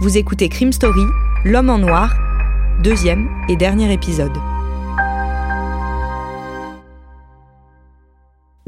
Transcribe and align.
Vous 0.00 0.16
écoutez 0.16 0.48
Crime 0.48 0.72
Story, 0.72 1.02
L'homme 1.44 1.70
en 1.70 1.78
noir, 1.78 2.14
deuxième 2.84 3.28
et 3.48 3.56
dernier 3.56 3.92
épisode. 3.92 4.32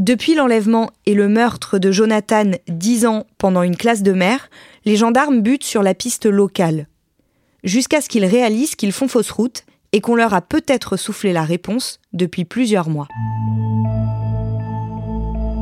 Depuis 0.01 0.35
l'enlèvement 0.35 0.91
et 1.07 1.15
le 1.15 1.29
meurtre 1.29 1.79
de 1.79 1.93
Jonathan 1.93 2.51
10 2.67 3.07
ans 3.07 3.27
pendant 3.39 3.63
une 3.63 3.77
classe 3.77 4.03
de 4.03 4.11
mer, 4.11 4.51
les 4.85 4.97
gendarmes 4.97 5.41
butent 5.41 5.63
sur 5.63 5.85
la 5.85 5.95
piste 5.95 6.27
locale. 6.27 6.89
Jusqu'à 7.63 8.01
ce 8.01 8.09
qu'ils 8.09 8.25
réalisent 8.25 8.75
qu'ils 8.75 8.91
font 8.91 9.07
fausse 9.07 9.31
route 9.31 9.63
et 9.93 10.01
qu'on 10.01 10.17
leur 10.17 10.35
a 10.35 10.43
peut-être 10.43 10.97
soufflé 10.97 11.33
la 11.33 11.45
réponse 11.45 12.01
depuis 12.13 12.45
plusieurs 12.45 12.89
mois. 12.89 13.07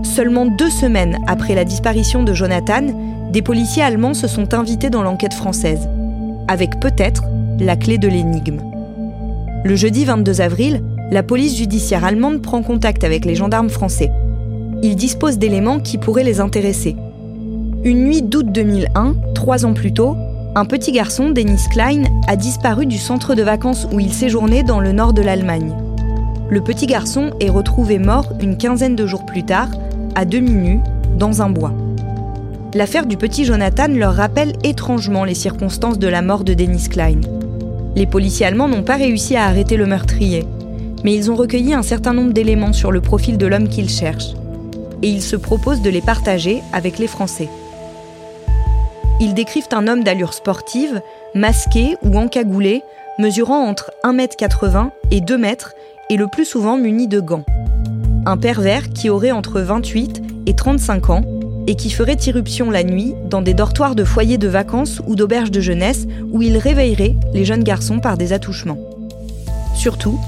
Seulement 0.02 0.46
deux 0.46 0.70
semaines 0.70 1.18
après 1.26 1.54
la 1.54 1.64
disparition 1.64 2.22
de 2.22 2.32
Jonathan, 2.32 2.82
des 3.30 3.42
policiers 3.42 3.82
allemands 3.82 4.14
se 4.14 4.26
sont 4.26 4.54
invités 4.54 4.90
dans 4.90 5.02
l'enquête 5.02 5.34
française, 5.34 5.88
avec 6.48 6.80
peut-être 6.80 7.24
la 7.60 7.76
clé 7.76 7.98
de 7.98 8.08
l'énigme. 8.08 8.60
Le 9.64 9.76
jeudi 9.76 10.04
22 10.04 10.40
avril, 10.40 10.82
la 11.10 11.22
police 11.22 11.56
judiciaire 11.56 12.04
allemande 12.04 12.42
prend 12.42 12.62
contact 12.62 13.04
avec 13.04 13.24
les 13.24 13.34
gendarmes 13.34 13.70
français 13.70 14.10
ils 14.82 14.96
disposent 14.96 15.38
d'éléments 15.38 15.80
qui 15.80 15.98
pourraient 15.98 16.24
les 16.24 16.40
intéresser. 16.40 16.96
Une 17.84 18.04
nuit 18.04 18.22
d'août 18.22 18.46
2001, 18.50 19.14
trois 19.34 19.64
ans 19.64 19.72
plus 19.72 19.92
tôt, 19.92 20.16
un 20.54 20.64
petit 20.64 20.92
garçon, 20.92 21.30
Dennis 21.30 21.68
Klein, 21.70 22.04
a 22.26 22.36
disparu 22.36 22.86
du 22.86 22.98
centre 22.98 23.34
de 23.34 23.42
vacances 23.42 23.86
où 23.92 24.00
il 24.00 24.12
séjournait 24.12 24.62
dans 24.62 24.80
le 24.80 24.92
nord 24.92 25.12
de 25.12 25.22
l'Allemagne. 25.22 25.72
Le 26.50 26.60
petit 26.60 26.86
garçon 26.86 27.30
est 27.40 27.50
retrouvé 27.50 27.98
mort 27.98 28.32
une 28.40 28.56
quinzaine 28.56 28.96
de 28.96 29.06
jours 29.06 29.26
plus 29.26 29.44
tard, 29.44 29.68
à 30.18 30.24
demi 30.24 30.50
nu, 30.50 30.80
dans 31.16 31.42
un 31.42 31.48
bois. 31.48 31.72
L'affaire 32.74 33.06
du 33.06 33.16
petit 33.16 33.44
Jonathan 33.44 33.86
leur 33.86 34.14
rappelle 34.14 34.54
étrangement 34.64 35.22
les 35.22 35.36
circonstances 35.36 36.00
de 36.00 36.08
la 36.08 36.22
mort 36.22 36.42
de 36.42 36.54
Dennis 36.54 36.88
Klein. 36.88 37.20
Les 37.94 38.04
policiers 38.04 38.46
allemands 38.46 38.66
n'ont 38.66 38.82
pas 38.82 38.96
réussi 38.96 39.36
à 39.36 39.44
arrêter 39.44 39.76
le 39.76 39.86
meurtrier, 39.86 40.44
mais 41.04 41.14
ils 41.14 41.30
ont 41.30 41.36
recueilli 41.36 41.72
un 41.72 41.84
certain 41.84 42.14
nombre 42.14 42.32
d'éléments 42.32 42.72
sur 42.72 42.90
le 42.90 43.00
profil 43.00 43.38
de 43.38 43.46
l'homme 43.46 43.68
qu'ils 43.68 43.88
cherchent 43.88 44.34
et 45.02 45.08
ils 45.08 45.22
se 45.22 45.36
proposent 45.36 45.82
de 45.82 45.90
les 45.90 46.00
partager 46.00 46.62
avec 46.72 46.98
les 46.98 47.06
Français. 47.06 47.48
Ils 49.20 49.34
décrivent 49.34 49.68
un 49.70 49.86
homme 49.86 50.02
d'allure 50.02 50.34
sportive, 50.34 51.00
masqué 51.36 51.94
ou 52.02 52.18
encagoulé, 52.18 52.82
mesurant 53.20 53.64
entre 53.68 53.92
1m80 54.02 54.90
et 55.12 55.20
2 55.20 55.34
m 55.44 55.54
et 56.10 56.16
le 56.16 56.26
plus 56.26 56.44
souvent 56.44 56.76
muni 56.76 57.06
de 57.06 57.20
gants. 57.20 57.44
Un 58.28 58.36
pervers 58.36 58.90
qui 58.90 59.08
aurait 59.08 59.30
entre 59.30 59.58
28 59.58 60.22
et 60.44 60.54
35 60.54 61.08
ans 61.08 61.22
et 61.66 61.76
qui 61.76 61.88
ferait 61.88 62.18
irruption 62.26 62.70
la 62.70 62.84
nuit 62.84 63.14
dans 63.24 63.40
des 63.40 63.54
dortoirs 63.54 63.94
de 63.94 64.04
foyers 64.04 64.36
de 64.36 64.48
vacances 64.48 65.00
ou 65.06 65.16
d'auberges 65.16 65.50
de 65.50 65.62
jeunesse 65.62 66.06
où 66.30 66.42
il 66.42 66.58
réveillerait 66.58 67.16
les 67.32 67.46
jeunes 67.46 67.64
garçons 67.64 68.00
par 68.00 68.18
des 68.18 68.34
attouchements. 68.34 68.76
Surtout, 69.74 70.20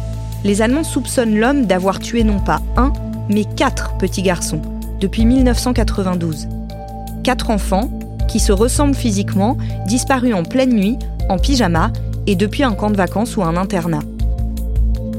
les 0.44 0.62
Allemands 0.62 0.82
soupçonnent 0.82 1.38
l'homme 1.38 1.66
d'avoir 1.66 1.98
tué 1.98 2.24
non 2.24 2.40
pas 2.40 2.62
un, 2.78 2.94
mais 3.28 3.44
quatre 3.44 3.98
petits 3.98 4.22
garçons, 4.22 4.62
depuis 4.98 5.26
1992. 5.26 6.48
Quatre 7.22 7.50
enfants 7.50 7.90
qui 8.28 8.40
se 8.40 8.52
ressemblent 8.52 8.94
physiquement, 8.94 9.58
disparus 9.86 10.34
en 10.34 10.44
pleine 10.44 10.72
nuit, 10.72 10.96
en 11.28 11.36
pyjama 11.36 11.92
et 12.26 12.34
depuis 12.34 12.62
un 12.62 12.72
camp 12.72 12.88
de 12.88 12.96
vacances 12.96 13.36
ou 13.36 13.42
un 13.42 13.58
internat. 13.58 14.00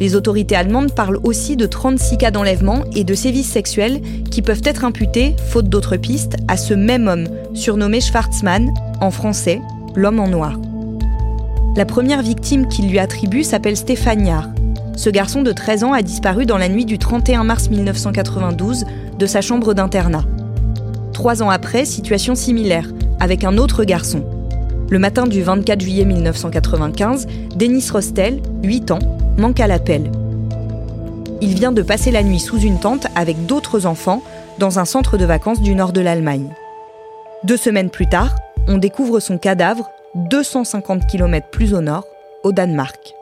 Les 0.02 0.16
autorités 0.16 0.56
allemandes 0.56 0.96
parlent 0.96 1.20
aussi 1.22 1.56
de 1.56 1.68
36 1.68 2.18
cas 2.18 2.32
d'enlèvement 2.32 2.86
et 2.96 3.04
de 3.04 3.14
sévices 3.14 3.52
sexuels 3.52 4.02
qui 4.32 4.42
peuvent 4.42 4.64
être 4.66 4.84
imputés, 4.84 5.36
faute 5.52 5.70
d'autres 5.70 5.96
pistes, 5.96 6.38
à 6.48 6.58
ce 6.58 6.74
même 6.74 7.08
homme, 7.08 7.28
surnommé 7.54 8.02
Schwarzmann, 8.02 8.74
en 9.00 9.12
français, 9.12 9.62
l'homme 9.94 10.20
en 10.20 10.28
noir. 10.28 10.60
La 11.76 11.86
première 11.86 12.24
victime 12.24 12.68
qu'il 12.68 12.90
lui 12.90 12.98
attribue 12.98 13.44
s'appelle 13.44 13.78
Stéphane 13.78 14.44
ce 14.98 15.10
garçon 15.10 15.44
de 15.44 15.52
13 15.52 15.84
ans 15.84 15.94
a 15.94 16.02
disparu 16.02 16.46
dans 16.46 16.58
la 16.58 16.68
nuit 16.68 16.86
du 16.86 16.98
31 16.98 17.44
mars 17.44 17.70
1992 17.70 18.86
de 19.18 19.26
sa 19.28 19.42
chambre 19.42 19.74
d'internat. 19.74 20.26
Trois 21.14 21.44
ans 21.44 21.50
après, 21.50 21.86
situation 21.86 22.36
similaire, 22.36 22.90
avec 23.20 23.44
un 23.44 23.58
autre 23.58 23.84
garçon. 23.84 24.24
Le 24.92 25.00
matin 25.00 25.26
du 25.26 25.42
24 25.42 25.80
juillet 25.80 26.04
1995, 26.04 27.26
Denis 27.56 27.90
Rostel, 27.94 28.42
8 28.62 28.92
ans, 28.92 29.00
manque 29.38 29.62
à 29.62 29.68
l'appel. 29.68 30.12
Il 31.40 31.54
vient 31.54 31.72
de 31.72 31.82
passer 31.82 32.12
la 32.12 32.24
nuit 32.24 32.42
sous 32.42 32.60
une 32.60 32.78
tente 32.78 33.08
avec 33.16 33.46
d'autres 33.46 33.86
enfants 33.86 34.22
dans 34.60 34.80
un 34.80 34.86
centre 34.86 35.18
de 35.18 35.24
vacances 35.24 35.62
du 35.62 35.76
nord 35.76 35.94
de 35.94 36.02
l'Allemagne. 36.02 36.54
Deux 37.46 37.56
semaines 37.56 37.90
plus 37.90 38.10
tard, 38.10 38.36
on 38.68 38.78
découvre 38.78 39.22
son 39.22 39.38
cadavre 39.38 39.90
250 40.16 41.08
km 41.08 41.48
plus 41.50 41.74
au 41.74 41.80
nord, 41.80 42.06
au 42.44 42.52
Danemark. 42.52 43.14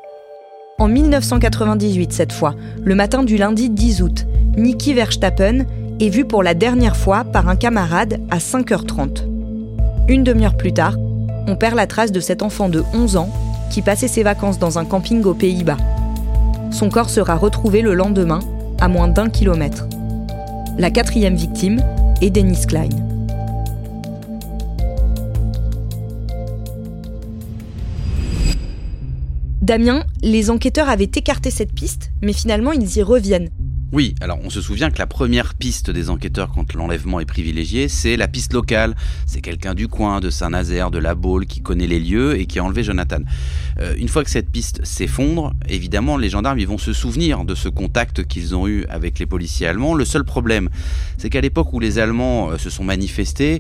En 0.80 0.88
1998 0.88 2.12
cette 2.12 2.34
fois, 2.34 2.56
le 2.84 2.96
matin 2.96 3.22
du 3.22 3.38
lundi 3.38 3.70
10 3.70 4.02
août, 4.02 4.26
Niki 4.58 4.96
Verstappen 4.96 5.66
est 6.00 6.10
vu 6.10 6.26
pour 6.26 6.42
la 6.42 6.56
dernière 6.56 6.98
fois 6.98 7.26
par 7.26 7.48
un 7.48 7.56
camarade 7.56 8.22
à 8.32 8.40
5h30. 8.40 9.28
Une 10.08 10.24
demi-heure 10.24 10.58
plus 10.58 10.74
tard, 10.74 10.96
on 11.48 11.56
perd 11.56 11.76
la 11.76 11.88
trace 11.88 12.12
de 12.12 12.20
cet 12.20 12.42
enfant 12.42 12.70
de 12.70 12.84
11 12.94 13.18
ans 13.18 13.30
qui 13.70 13.82
passait 13.82 14.08
ses 14.08 14.24
vacances 14.24 14.60
dans 14.60 14.80
un 14.80 14.86
camping 14.86 15.24
aux 15.24 15.34
Pays-Bas. 15.34 15.78
Son 16.72 16.90
corps 16.90 17.10
sera 17.10 17.36
retrouvé 17.36 17.82
le 17.82 17.94
lendemain, 17.94 18.40
à 18.80 18.88
moins 18.88 19.08
d'un 19.08 19.30
kilomètre. 19.30 19.88
La 20.78 20.92
quatrième 20.92 21.36
victime 21.36 21.82
est 22.22 22.30
Dennis 22.30 22.66
Klein. 22.68 22.90
Damien, 29.62 30.04
les 30.24 30.50
enquêteurs 30.50 30.90
avaient 30.90 31.04
écarté 31.04 31.52
cette 31.52 31.74
piste, 31.74 32.12
mais 32.24 32.34
finalement 32.34 32.72
ils 32.72 32.98
y 32.98 33.04
reviennent. 33.04 33.50
Oui, 33.92 34.14
alors 34.22 34.38
on 34.44 34.52
se 34.52 34.62
souvient 34.62 34.92
que 34.92 35.00
la 35.00 35.08
première 35.08 35.56
piste 35.56 35.90
des 35.90 36.12
enquêteurs 36.12 36.52
quand 36.54 36.76
l'enlèvement 36.76 37.20
est 37.20 37.26
privilégié, 37.26 37.88
c'est 37.88 38.18
la 38.18 38.28
piste 38.28 38.54
locale. 38.54 38.96
C'est 39.26 39.42
quelqu'un 39.42 39.74
du 39.74 39.88
coin, 39.88 40.20
de 40.20 40.30
Saint-Nazaire, 40.30 40.92
de 40.92 41.00
La 41.00 41.16
Baule, 41.16 41.48
qui 41.48 41.62
connaît 41.62 41.88
les 41.88 42.00
lieux 42.00 42.40
et 42.40 42.46
qui 42.46 42.60
a 42.60 42.64
enlevé 42.64 42.84
Jonathan. 42.84 43.22
Euh, 43.80 43.96
une 43.98 44.08
fois 44.08 44.24
que 44.24 44.30
cette 44.30 44.52
piste 44.52 44.86
s'effondre, 44.86 45.56
évidemment, 45.68 46.18
les 46.18 46.30
gendarmes 46.30 46.60
ils 46.60 46.68
vont 46.68 46.78
se 46.78 46.94
souvenir 46.94 47.46
de 47.46 47.56
ce 47.56 47.68
contact 47.68 48.28
qu'ils 48.28 48.56
ont 48.56 48.68
eu 48.68 48.86
avec 48.90 49.18
les 49.18 49.26
policiers 49.26 49.66
allemands. 49.66 49.96
Le 49.96 50.06
seul 50.06 50.24
problème, 50.24 50.70
c'est 51.18 51.32
qu'à 51.32 51.42
l'époque 51.42 51.74
où 51.74 51.80
les 51.80 51.98
Allemands 51.98 52.52
euh, 52.52 52.58
se 52.60 52.70
sont 52.70 52.84
manifestés, 52.84 53.60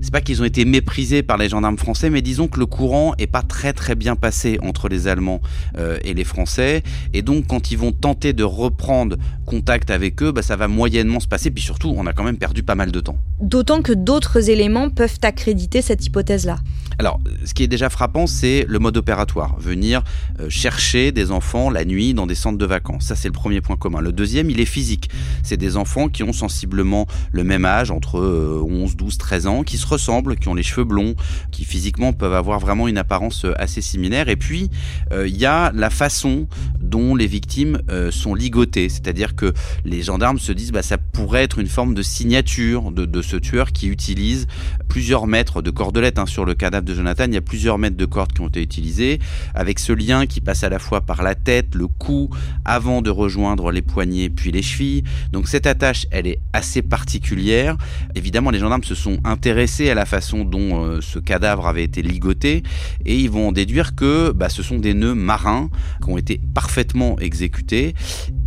c'est 0.00 0.10
pas 0.10 0.20
qu'ils 0.20 0.42
ont 0.42 0.44
été 0.44 0.64
méprisés 0.64 1.22
par 1.22 1.36
les 1.36 1.48
gendarmes 1.48 1.78
français, 1.78 2.10
mais 2.10 2.22
disons 2.22 2.48
que 2.48 2.58
le 2.58 2.66
courant 2.66 3.14
est 3.18 3.26
pas 3.26 3.42
très 3.42 3.72
très 3.72 3.94
bien 3.94 4.16
passé 4.16 4.58
entre 4.62 4.88
les 4.88 5.08
Allemands 5.08 5.40
euh, 5.78 5.98
et 6.04 6.14
les 6.14 6.24
Français. 6.24 6.82
Et 7.12 7.22
donc, 7.22 7.46
quand 7.46 7.70
ils 7.70 7.78
vont 7.78 7.92
tenter 7.92 8.32
de 8.32 8.44
reprendre 8.44 9.16
contact 9.46 9.90
avec 9.90 10.22
eux, 10.22 10.32
bah, 10.32 10.42
ça 10.42 10.56
va 10.56 10.68
moyennement 10.68 11.20
se 11.20 11.28
passer. 11.28 11.50
Puis 11.50 11.62
surtout, 11.62 11.94
on 11.96 12.06
a 12.06 12.12
quand 12.12 12.24
même 12.24 12.38
perdu 12.38 12.62
pas 12.62 12.74
mal 12.74 12.90
de 12.90 13.00
temps. 13.00 13.18
D'autant 13.40 13.82
que 13.82 13.92
d'autres 13.92 14.50
éléments 14.50 14.90
peuvent 14.90 15.18
accréditer 15.22 15.82
cette 15.82 16.04
hypothèse-là. 16.06 16.58
Alors, 16.98 17.20
ce 17.44 17.54
qui 17.54 17.62
est 17.62 17.68
déjà 17.68 17.88
frappant, 17.88 18.26
c'est 18.26 18.64
le 18.68 18.78
mode 18.78 18.96
opératoire. 18.96 19.56
Venir 19.58 20.02
euh, 20.40 20.48
chercher 20.48 21.10
des 21.12 21.30
enfants 21.30 21.70
la 21.70 21.84
nuit 21.84 22.14
dans 22.14 22.26
des 22.26 22.34
centres 22.34 22.58
de 22.58 22.66
vacances. 22.66 23.06
Ça, 23.06 23.16
c'est 23.16 23.28
le 23.28 23.32
premier 23.32 23.60
point 23.60 23.76
commun. 23.76 24.00
Le 24.00 24.12
deuxième, 24.12 24.50
il 24.50 24.60
est 24.60 24.66
physique. 24.66 25.10
C'est 25.42 25.56
des 25.56 25.76
enfants 25.76 26.08
qui 26.08 26.22
ont 26.22 26.32
sensiblement 26.32 27.06
le 27.32 27.44
même 27.44 27.64
âge, 27.64 27.90
entre 27.90 28.20
11, 28.20 28.96
12, 28.96 29.18
13 29.18 29.46
ans, 29.46 29.62
qui 29.62 29.78
se 29.82 29.86
ressemblent, 29.86 30.36
qui 30.36 30.48
ont 30.48 30.54
les 30.54 30.62
cheveux 30.62 30.84
blonds, 30.84 31.14
qui 31.50 31.64
physiquement 31.64 32.12
peuvent 32.12 32.34
avoir 32.34 32.58
vraiment 32.58 32.88
une 32.88 32.98
apparence 32.98 33.44
euh, 33.44 33.52
assez 33.56 33.80
similaire. 33.80 34.28
Et 34.28 34.36
puis, 34.36 34.70
euh, 35.12 35.28
il 35.28 35.36
y 35.36 35.46
a 35.46 35.70
la 35.74 35.90
façon 35.90 36.48
dont 36.80 37.14
les 37.14 37.26
victimes 37.26 37.80
sont 38.10 38.34
ligotées. 38.34 38.88
C'est-à-dire 38.88 39.34
que 39.34 39.52
les 39.84 40.02
gendarmes 40.02 40.38
se 40.38 40.52
disent 40.52 40.72
bah 40.72 40.82
ça 40.82 40.98
pourrait 40.98 41.42
être 41.42 41.58
une 41.58 41.66
forme 41.66 41.94
de 41.94 42.02
signature 42.02 42.90
de, 42.90 43.22
ce 43.22 43.36
tueur 43.36 43.72
qui 43.72 43.88
utilise 43.88 44.46
plusieurs 44.88 45.26
mètres 45.26 45.62
de 45.62 45.70
cordelettes 45.70 46.18
hein, 46.18 46.26
sur 46.26 46.44
le 46.44 46.54
cadavre 46.54 46.84
de 46.84 46.94
Jonathan. 46.94 47.24
Il 47.26 47.34
y 47.34 47.38
a 47.38 47.42
plusieurs 47.42 47.78
mètres 47.78 47.96
de 47.96 48.04
cordes 48.04 48.32
qui 48.32 48.40
ont 48.40 48.48
été 48.48 48.62
utilisés, 48.62 49.18
avec 49.54 49.78
ce 49.78 49.92
lien 49.92 50.26
qui 50.26 50.40
passe 50.40 50.64
à 50.64 50.68
la 50.68 50.78
fois 50.78 51.00
par 51.00 51.22
la 51.22 51.34
tête, 51.34 51.74
le 51.74 51.86
cou, 51.86 52.30
avant 52.64 53.02
de 53.02 53.10
rejoindre 53.10 53.70
les 53.70 53.82
poignets 53.82 54.28
puis 54.28 54.52
les 54.52 54.62
chevilles. 54.62 55.04
Donc 55.32 55.48
cette 55.48 55.66
attache, 55.66 56.06
elle 56.10 56.26
est 56.26 56.40
assez 56.52 56.82
particulière. 56.82 57.76
Évidemment, 58.14 58.50
les 58.50 58.58
gendarmes 58.58 58.84
se 58.84 58.94
sont 58.94 59.18
intéressés 59.24 59.71
à 59.80 59.94
la 59.94 60.04
façon 60.04 60.44
dont 60.44 60.84
euh, 60.84 61.00
ce 61.00 61.18
cadavre 61.18 61.66
avait 61.66 61.84
été 61.84 62.02
ligoté 62.02 62.62
et 63.06 63.16
ils 63.18 63.30
vont 63.30 63.52
déduire 63.52 63.94
que 63.94 64.30
bah, 64.30 64.48
ce 64.48 64.62
sont 64.62 64.76
des 64.78 64.94
nœuds 64.94 65.14
marins 65.14 65.70
qui 66.02 66.10
ont 66.10 66.18
été 66.18 66.40
parfaitement 66.54 67.18
exécutés 67.18 67.94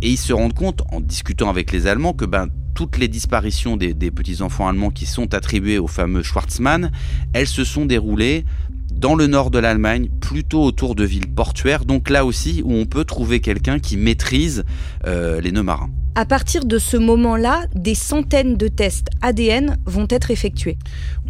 et 0.02 0.10
ils 0.10 0.18
se 0.18 0.32
rendent 0.32 0.54
compte 0.54 0.82
en 0.92 1.00
discutant 1.00 1.50
avec 1.50 1.72
les 1.72 1.86
Allemands 1.86 2.12
que 2.12 2.24
ben, 2.24 2.48
toutes 2.74 2.98
les 2.98 3.08
disparitions 3.08 3.76
des, 3.76 3.94
petits-enfants 4.10 4.68
allemands 4.68 4.90
qui 4.90 5.06
sont 5.06 5.34
attribués 5.34 5.78
au 5.78 5.86
fameux 5.86 6.22
Schwarzmann, 6.22 6.92
elles 7.32 7.46
se 7.46 7.64
sont 7.64 7.86
déroulées 7.86 8.44
dans 8.92 9.14
le 9.14 9.26
nord 9.26 9.50
de 9.50 9.58
l'Allemagne, 9.58 10.08
plutôt 10.20 10.62
autour 10.62 10.94
de 10.94 11.04
villes 11.04 11.32
portuaires, 11.34 11.84
donc 11.84 12.08
là 12.08 12.24
aussi 12.24 12.62
où 12.64 12.72
on 12.72 12.86
peut 12.86 13.04
trouver 13.04 13.40
quelqu'un 13.40 13.78
qui 13.78 13.96
maîtrise 13.96 14.64
euh, 15.06 15.40
les 15.40 15.52
nœuds 15.52 15.62
marins. 15.62 15.90
À 16.18 16.24
partir 16.24 16.64
de 16.64 16.78
ce 16.78 16.96
moment-là, 16.96 17.66
des 17.74 17.94
centaines 17.94 18.56
de 18.56 18.68
tests 18.68 19.08
ADN 19.20 19.76
vont 19.84 20.06
être 20.08 20.30
effectués. 20.30 20.78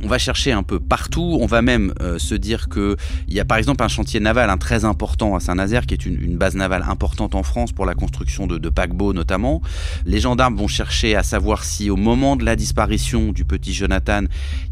On 0.04 0.06
va 0.06 0.18
chercher 0.18 0.52
un 0.52 0.62
peu 0.62 0.78
partout. 0.78 1.38
On 1.40 1.46
va 1.46 1.60
même 1.60 1.92
euh, 2.00 2.20
se 2.20 2.36
dire 2.36 2.68
qu'il 2.68 2.96
y 3.26 3.40
a 3.40 3.44
par 3.44 3.58
exemple 3.58 3.82
un 3.82 3.88
chantier 3.88 4.20
naval 4.20 4.48
un 4.48 4.58
très 4.58 4.84
important 4.84 5.34
à 5.34 5.40
Saint-Nazaire, 5.40 5.86
qui 5.86 5.94
est 5.94 6.06
une, 6.06 6.36
base 6.36 6.54
navale 6.54 6.84
importante 6.88 7.34
en 7.34 7.42
France 7.42 7.72
pour 7.72 7.84
la 7.84 7.94
construction 7.94 8.46
de, 8.46 8.68
paquebots 8.68 9.12
notamment. 9.12 9.60
Les 10.04 10.20
gendarmes 10.20 10.54
vont 10.54 10.68
chercher 10.68 11.16
à 11.16 11.24
savoir 11.24 11.64
si 11.64 11.90
au 11.90 11.96
moment 11.96 12.36
de 12.36 12.44
la 12.44 12.54
disparition 12.54 13.32
du 13.32 13.44
petit 13.44 13.72
Jonathan, 13.72 14.22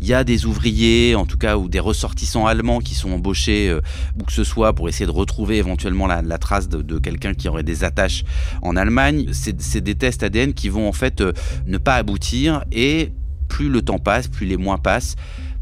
il 0.01 0.07
y 0.07 0.15
a 0.15 0.23
des 0.23 0.47
ouvriers, 0.47 1.17
en 1.17 1.27
tout 1.27 1.39
cas, 1.39 1.57
ou 1.57 1.69
des 1.69 1.81
ressortissants 1.81 2.47
allemands 2.47 2.79
qui 2.79 2.95
sont 2.95 3.11
embauchés, 3.11 3.69
euh, 3.69 3.81
ou 4.21 4.23
que 4.23 4.33
ce 4.33 4.45
soit 4.45 4.75
pour 4.75 4.89
essayer 4.89 5.07
de 5.07 5.11
retrouver 5.11 5.57
éventuellement 5.57 6.07
la, 6.07 6.39
trace 6.39 6.69
de, 6.69 6.99
quelqu'un 7.01 7.35
qui 7.35 7.49
aurait 7.49 7.65
des 7.65 7.83
attaches 7.83 8.23
en 8.63 8.77
Allemagne. 8.77 9.27
C'est 9.33 9.81
des 9.81 9.97
tests 10.05 10.23
ADN 10.23 10.53
qui 10.53 10.69
vont 10.69 10.87
en 10.87 10.93
fait 10.93 11.23
euh, 11.23 11.33
ne 11.67 11.79
pas 11.79 11.95
aboutir 11.95 12.63
et 12.71 13.11
plus 13.49 13.71
le 13.71 13.81
temps 13.81 13.99
passe, 13.99 14.29
plus 14.29 14.45
les 14.45 14.59
mois 14.59 14.77
passent, 14.77 15.17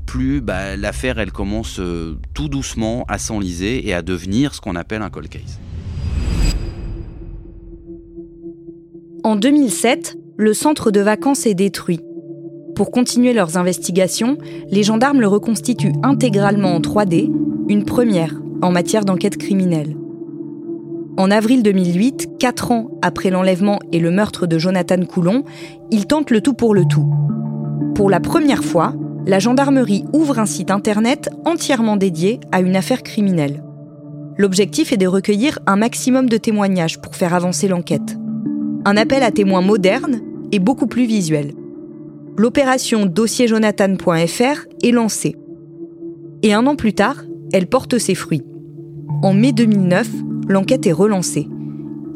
plus 0.04 0.40
bah, 0.40 0.76
l'affaire 0.76 1.20
elle 1.20 1.30
commence 1.30 1.78
euh, 1.78 2.18
tout 2.34 2.48
doucement 2.48 3.04
à 3.06 3.18
s'enliser 3.18 3.86
et 3.86 3.94
à 3.94 4.02
devenir 4.02 4.52
ce 4.52 4.60
qu'on 4.60 4.74
appelle 4.74 5.02
un 5.02 5.10
cold 5.10 5.28
case. 5.28 5.60
En 9.22 9.36
2007, 9.36 10.18
le 10.36 10.54
centre 10.54 10.90
de 10.90 10.98
vacances 10.98 11.46
est 11.46 11.54
détruit. 11.54 12.00
Pour 12.74 12.90
continuer 12.90 13.34
leurs 13.34 13.56
investigations, 13.58 14.38
les 14.72 14.82
gendarmes 14.82 15.20
le 15.20 15.28
reconstituent 15.28 15.92
intégralement 16.02 16.74
en 16.74 16.80
3D, 16.80 17.30
une 17.68 17.84
première 17.84 18.34
en 18.60 18.72
matière 18.72 19.04
d'enquête 19.04 19.36
criminelle. 19.36 19.94
En 21.18 21.30
avril 21.30 21.62
2008, 21.62 22.38
quatre 22.38 22.72
ans 22.72 22.90
après 23.02 23.28
l'enlèvement 23.28 23.80
et 23.92 23.98
le 23.98 24.10
meurtre 24.10 24.46
de 24.46 24.58
Jonathan 24.58 25.04
Coulon, 25.04 25.44
ils 25.90 26.06
tentent 26.06 26.30
le 26.30 26.40
tout 26.40 26.54
pour 26.54 26.74
le 26.74 26.86
tout. 26.86 27.06
Pour 27.94 28.08
la 28.08 28.18
première 28.18 28.64
fois, 28.64 28.94
la 29.26 29.38
gendarmerie 29.38 30.04
ouvre 30.14 30.38
un 30.38 30.46
site 30.46 30.70
internet 30.70 31.28
entièrement 31.44 31.96
dédié 31.96 32.40
à 32.50 32.62
une 32.62 32.76
affaire 32.76 33.02
criminelle. 33.02 33.62
L'objectif 34.38 34.90
est 34.92 34.96
de 34.96 35.06
recueillir 35.06 35.58
un 35.66 35.76
maximum 35.76 36.30
de 36.30 36.38
témoignages 36.38 36.98
pour 36.98 37.14
faire 37.14 37.34
avancer 37.34 37.68
l'enquête. 37.68 38.16
Un 38.86 38.96
appel 38.96 39.22
à 39.22 39.30
témoins 39.30 39.60
moderne 39.60 40.20
et 40.50 40.58
beaucoup 40.58 40.86
plus 40.86 41.04
visuel. 41.04 41.52
L'opération 42.38 43.04
dossierjonathan.fr 43.04 44.66
est 44.82 44.90
lancée. 44.90 45.36
Et 46.42 46.54
un 46.54 46.66
an 46.66 46.74
plus 46.74 46.94
tard, 46.94 47.22
elle 47.52 47.66
porte 47.66 47.98
ses 47.98 48.14
fruits. 48.14 48.42
En 49.22 49.34
mai 49.34 49.52
2009, 49.52 50.08
l'enquête 50.52 50.86
est 50.86 50.92
relancée. 50.92 51.48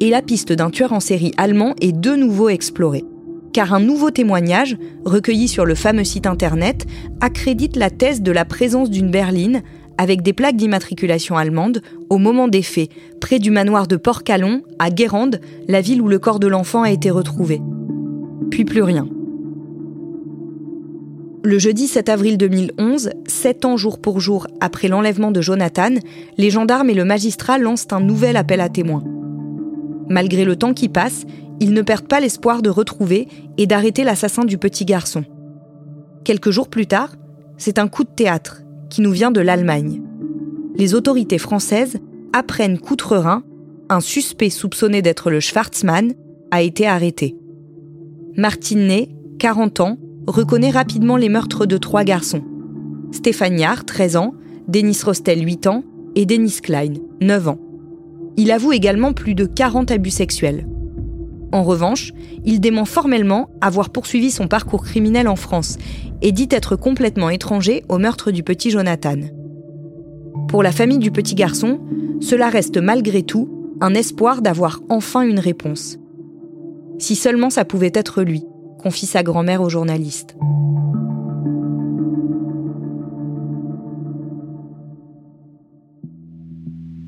Et 0.00 0.10
la 0.10 0.22
piste 0.22 0.52
d'un 0.52 0.70
tueur 0.70 0.92
en 0.92 1.00
série 1.00 1.32
allemand 1.36 1.74
est 1.80 1.92
de 1.98 2.14
nouveau 2.14 2.48
explorée. 2.48 3.04
Car 3.52 3.72
un 3.72 3.80
nouveau 3.80 4.10
témoignage, 4.10 4.76
recueilli 5.04 5.48
sur 5.48 5.64
le 5.64 5.74
fameux 5.74 6.04
site 6.04 6.26
internet, 6.26 6.86
accrédite 7.20 7.76
la 7.76 7.90
thèse 7.90 8.22
de 8.22 8.30
la 8.30 8.44
présence 8.44 8.90
d'une 8.90 9.10
berline 9.10 9.62
avec 9.98 10.22
des 10.22 10.34
plaques 10.34 10.56
d'immatriculation 10.56 11.36
allemande 11.36 11.80
au 12.10 12.18
moment 12.18 12.48
des 12.48 12.62
faits, 12.62 12.90
près 13.20 13.38
du 13.38 13.50
manoir 13.50 13.86
de 13.86 13.96
Port-Calon, 13.96 14.62
à 14.78 14.90
Guérande, 14.90 15.40
la 15.68 15.80
ville 15.80 16.02
où 16.02 16.08
le 16.08 16.18
corps 16.18 16.38
de 16.38 16.46
l'enfant 16.46 16.82
a 16.82 16.90
été 16.90 17.10
retrouvé. 17.10 17.62
Puis 18.50 18.66
plus 18.66 18.82
rien. 18.82 19.08
Le 21.46 21.60
jeudi 21.60 21.86
7 21.86 22.08
avril 22.08 22.38
2011, 22.38 23.10
sept 23.28 23.64
ans 23.64 23.76
jour 23.76 24.00
pour 24.00 24.18
jour 24.18 24.48
après 24.60 24.88
l'enlèvement 24.88 25.30
de 25.30 25.40
Jonathan, 25.40 25.94
les 26.38 26.50
gendarmes 26.50 26.90
et 26.90 26.94
le 26.94 27.04
magistrat 27.04 27.56
lancent 27.56 27.86
un 27.92 28.00
nouvel 28.00 28.36
appel 28.36 28.60
à 28.60 28.68
témoins. 28.68 29.04
Malgré 30.08 30.44
le 30.44 30.56
temps 30.56 30.74
qui 30.74 30.88
passe, 30.88 31.24
ils 31.60 31.72
ne 31.72 31.82
perdent 31.82 32.08
pas 32.08 32.18
l'espoir 32.18 32.62
de 32.62 32.68
retrouver 32.68 33.28
et 33.58 33.68
d'arrêter 33.68 34.02
l'assassin 34.02 34.44
du 34.44 34.58
petit 34.58 34.84
garçon. 34.84 35.24
Quelques 36.24 36.50
jours 36.50 36.66
plus 36.66 36.88
tard, 36.88 37.14
c'est 37.58 37.78
un 37.78 37.86
coup 37.86 38.02
de 38.02 38.08
théâtre 38.08 38.62
qui 38.90 39.00
nous 39.00 39.12
vient 39.12 39.30
de 39.30 39.40
l'Allemagne. 39.40 40.02
Les 40.74 40.94
autorités 40.94 41.38
françaises 41.38 41.98
apprennent 42.32 42.80
qu'outre-Rhin, 42.80 43.44
un 43.88 44.00
suspect 44.00 44.50
soupçonné 44.50 45.00
d'être 45.00 45.30
le 45.30 45.38
Schwarzmann 45.38 46.12
a 46.50 46.62
été 46.62 46.88
arrêté. 46.88 47.36
Martine 48.36 48.88
Ney, 48.88 49.10
40 49.38 49.78
ans, 49.78 49.98
reconnaît 50.26 50.70
rapidement 50.70 51.16
les 51.16 51.28
meurtres 51.28 51.66
de 51.66 51.76
trois 51.76 52.04
garçons. 52.04 52.42
Stéphane 53.12 53.58
Yard, 53.58 53.86
13 53.86 54.16
ans, 54.16 54.34
Denis 54.68 54.98
Rostel, 55.04 55.44
8 55.44 55.66
ans, 55.66 55.84
et 56.14 56.26
Denis 56.26 56.58
Klein, 56.62 56.94
9 57.20 57.48
ans. 57.48 57.58
Il 58.36 58.50
avoue 58.50 58.72
également 58.72 59.12
plus 59.12 59.34
de 59.34 59.44
40 59.44 59.90
abus 59.90 60.10
sexuels. 60.10 60.66
En 61.52 61.62
revanche, 61.62 62.12
il 62.44 62.60
dément 62.60 62.84
formellement 62.84 63.48
avoir 63.60 63.90
poursuivi 63.90 64.30
son 64.30 64.48
parcours 64.48 64.82
criminel 64.84 65.28
en 65.28 65.36
France 65.36 65.78
et 66.22 66.32
dit 66.32 66.48
être 66.50 66.76
complètement 66.76 67.30
étranger 67.30 67.84
au 67.88 67.98
meurtre 67.98 68.30
du 68.30 68.42
petit 68.42 68.70
Jonathan. 68.70 69.20
Pour 70.48 70.62
la 70.62 70.72
famille 70.72 70.98
du 70.98 71.10
petit 71.10 71.34
garçon, 71.34 71.80
cela 72.20 72.48
reste 72.48 72.78
malgré 72.78 73.22
tout 73.22 73.48
un 73.80 73.94
espoir 73.94 74.42
d'avoir 74.42 74.80
enfin 74.88 75.22
une 75.22 75.38
réponse. 75.38 75.98
Si 76.98 77.14
seulement 77.14 77.50
ça 77.50 77.64
pouvait 77.64 77.92
être 77.94 78.22
lui 78.22 78.42
confie 78.86 79.06
sa 79.06 79.24
grand-mère 79.24 79.62
au 79.62 79.68
journaliste. 79.68 80.36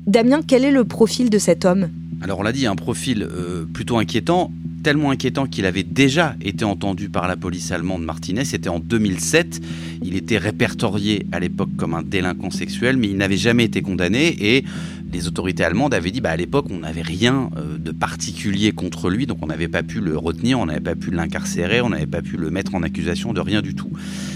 Damien, 0.05 0.41
quel 0.45 0.65
est 0.65 0.71
le 0.71 0.83
profil 0.83 1.29
de 1.29 1.37
cet 1.37 1.63
homme? 1.63 1.87
Alors 2.21 2.39
on 2.39 2.43
l'a 2.43 2.51
dit, 2.51 2.65
un 2.65 2.75
profil 2.75 3.23
euh, 3.23 3.63
plutôt 3.63 3.97
inquiétant, 3.97 4.51
tellement 4.81 5.11
inquiétant 5.11 5.45
qu'il 5.45 5.65
avait 5.65 5.83
déjà 5.83 6.35
été 6.41 6.65
entendu 6.65 7.09
par 7.09 7.27
la 7.27 7.35
police 7.35 7.71
allemande 7.71 8.03
Martinez, 8.03 8.45
c'était 8.45 8.69
en 8.69 8.79
2007. 8.79 9.61
Il 10.03 10.15
était 10.15 10.37
répertorié 10.37 11.25
à 11.31 11.39
l'époque 11.39 11.69
comme 11.77 11.93
un 11.93 12.03
délinquant 12.03 12.51
sexuel, 12.51 12.97
mais 12.97 13.07
il 13.07 13.17
n'avait 13.17 13.37
jamais 13.37 13.65
été 13.65 13.81
condamné 13.81 14.35
et 14.39 14.63
les 15.11 15.27
autorités 15.27 15.63
allemandes 15.63 15.93
avaient 15.93 16.11
dit 16.11 16.21
bah, 16.21 16.31
à 16.31 16.37
l'époque 16.37 16.67
on 16.69 16.79
n'avait 16.79 17.01
rien 17.01 17.49
euh, 17.57 17.77
de 17.77 17.91
particulier 17.91 18.71
contre 18.71 19.09
lui, 19.09 19.25
donc 19.25 19.39
on 19.41 19.47
n'avait 19.47 19.67
pas 19.67 19.83
pu 19.83 19.99
le 19.99 20.17
retenir, 20.17 20.59
on 20.59 20.67
n'avait 20.67 20.79
pas 20.79 20.95
pu 20.95 21.11
l'incarcérer, 21.11 21.81
on 21.81 21.89
n'avait 21.89 22.05
pas 22.05 22.21
pu 22.21 22.37
le 22.37 22.51
mettre 22.51 22.75
en 22.75 22.83
accusation 22.83 23.33
de 23.33 23.41
rien 23.41 23.61
du 23.61 23.75
tout. 23.75 23.89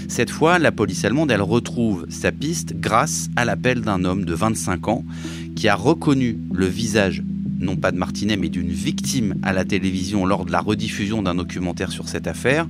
Cette 0.08 0.30
fois, 0.30 0.58
la 0.58 0.72
police 0.72 1.04
allemande, 1.04 1.30
elle 1.30 1.42
retrouve 1.42 2.06
sa 2.08 2.32
piste 2.32 2.74
grâce 2.78 3.28
à 3.36 3.44
l'appel 3.44 3.80
d'un 3.80 4.04
homme 4.04 4.24
de 4.24 4.34
25 4.34 4.88
ans 4.88 5.04
qui 5.54 5.68
a 5.68 5.74
reconnu 5.74 6.38
le 6.52 6.66
visage 6.66 7.22
non 7.64 7.76
pas 7.76 7.90
de 7.90 7.96
Martinet, 7.96 8.36
mais 8.36 8.48
d'une 8.48 8.70
victime 8.70 9.34
à 9.42 9.52
la 9.52 9.64
télévision 9.64 10.26
lors 10.26 10.44
de 10.44 10.52
la 10.52 10.60
rediffusion 10.60 11.22
d'un 11.22 11.34
documentaire 11.34 11.90
sur 11.90 12.08
cette 12.08 12.26
affaire. 12.26 12.66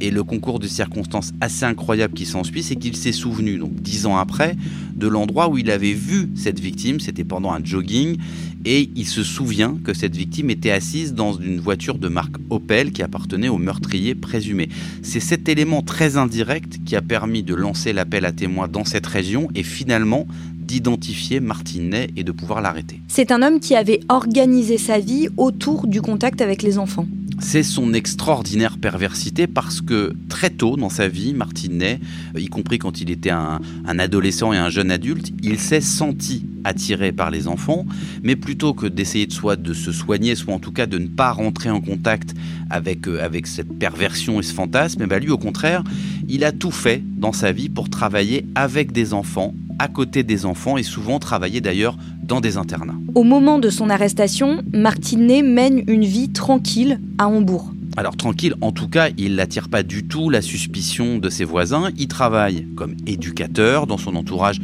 Et 0.00 0.10
le 0.10 0.24
concours 0.24 0.58
de 0.58 0.66
circonstances 0.66 1.32
assez 1.40 1.64
incroyable 1.64 2.14
qui 2.14 2.26
s'ensuit, 2.26 2.62
c'est 2.62 2.76
qu'il 2.76 2.96
s'est 2.96 3.12
souvenu, 3.12 3.58
donc 3.58 3.74
dix 3.74 4.06
ans 4.06 4.16
après, 4.16 4.56
de 4.94 5.06
l'endroit 5.06 5.48
où 5.48 5.58
il 5.58 5.70
avait 5.70 5.94
vu 5.94 6.28
cette 6.34 6.60
victime. 6.60 7.00
C'était 7.00 7.24
pendant 7.24 7.52
un 7.52 7.64
jogging. 7.64 8.18
Et 8.64 8.90
il 8.94 9.06
se 9.06 9.24
souvient 9.24 9.76
que 9.82 9.92
cette 9.92 10.14
victime 10.14 10.48
était 10.48 10.70
assise 10.70 11.14
dans 11.14 11.32
une 11.32 11.58
voiture 11.58 11.98
de 11.98 12.06
marque 12.06 12.36
Opel 12.48 12.92
qui 12.92 13.02
appartenait 13.02 13.48
au 13.48 13.58
meurtrier 13.58 14.14
présumé. 14.14 14.68
C'est 15.02 15.18
cet 15.18 15.48
élément 15.48 15.82
très 15.82 16.16
indirect 16.16 16.78
qui 16.84 16.94
a 16.94 17.02
permis 17.02 17.42
de 17.42 17.54
lancer 17.54 17.92
l'appel 17.92 18.24
à 18.24 18.30
témoins 18.30 18.68
dans 18.68 18.84
cette 18.84 19.06
région 19.06 19.48
et 19.56 19.64
finalement 19.64 20.28
d'identifier 20.62 21.40
Martinet 21.40 22.08
et 22.16 22.24
de 22.24 22.32
pouvoir 22.32 22.62
l'arrêter. 22.62 23.00
C'est 23.08 23.30
un 23.30 23.42
homme 23.42 23.60
qui 23.60 23.74
avait 23.74 24.00
organisé 24.08 24.78
sa 24.78 24.98
vie 24.98 25.28
autour 25.36 25.86
du 25.86 26.00
contact 26.00 26.40
avec 26.40 26.62
les 26.62 26.78
enfants 26.78 27.06
c'est 27.42 27.62
son 27.62 27.92
extraordinaire 27.92 28.78
perversité 28.78 29.46
parce 29.46 29.80
que 29.80 30.14
très 30.28 30.50
tôt 30.50 30.76
dans 30.76 30.88
sa 30.88 31.08
vie, 31.08 31.34
Martinet, 31.34 31.98
y 32.38 32.46
compris 32.46 32.78
quand 32.78 33.00
il 33.00 33.10
était 33.10 33.30
un, 33.30 33.60
adolescent 33.84 34.52
et 34.52 34.56
un 34.56 34.70
jeune 34.70 34.90
adulte, 34.90 35.32
il 35.42 35.58
s'est 35.58 35.80
senti 35.80 36.46
attiré 36.64 37.10
par 37.10 37.30
les 37.30 37.48
enfants, 37.48 37.84
mais 38.22 38.36
plutôt 38.36 38.72
que 38.72 38.86
d'essayer 38.86 39.26
de 39.26 39.32
soit 39.32 39.56
de 39.56 39.74
se 39.74 39.90
soigner, 39.90 40.36
soit 40.36 40.54
en 40.54 40.60
tout 40.60 40.70
cas 40.70 40.86
de 40.86 40.98
ne 40.98 41.08
pas 41.08 41.32
rentrer 41.32 41.70
en 41.70 41.80
contact 41.80 42.34
avec, 42.70 43.08
euh, 43.08 43.22
avec 43.22 43.48
cette 43.48 43.78
perversion 43.78 44.38
et 44.38 44.44
ce 44.44 44.54
fantasme, 44.54 45.02
et 45.02 45.06
eh 45.10 45.20
lui 45.20 45.30
au 45.30 45.38
contraire, 45.38 45.82
il 46.28 46.44
a 46.44 46.52
tout 46.52 46.70
fait 46.70 47.02
dans 47.16 47.32
sa 47.32 47.50
vie 47.50 47.68
pour 47.68 47.90
travailler 47.90 48.46
avec 48.54 48.92
des 48.92 49.12
enfants, 49.12 49.54
à 49.82 49.88
côté 49.88 50.22
des 50.22 50.46
enfants 50.46 50.76
et 50.76 50.84
souvent 50.84 51.18
travailler 51.18 51.60
d'ailleurs 51.60 51.96
dans 52.22 52.40
des 52.40 52.56
internats. 52.56 52.94
Au 53.16 53.24
moment 53.24 53.58
de 53.58 53.68
son 53.68 53.90
arrestation, 53.90 54.62
Martinet 54.72 55.42
mène 55.42 55.82
une 55.88 56.04
vie 56.04 56.30
tranquille 56.30 57.00
à 57.18 57.26
Hambourg. 57.26 57.72
Alors 57.96 58.16
tranquille, 58.16 58.54
en 58.60 58.70
tout 58.70 58.86
cas, 58.86 59.08
il 59.18 59.34
n'attire 59.34 59.68
pas 59.68 59.82
du 59.82 60.04
tout 60.04 60.30
la 60.30 60.40
suspicion 60.40 61.18
de 61.18 61.28
ses 61.28 61.44
voisins. 61.44 61.90
Il 61.98 62.06
travaille 62.06 62.68
comme 62.76 62.94
éducateur 63.08 63.88
dans 63.88 63.98
son 63.98 64.14
entourage. 64.14 64.60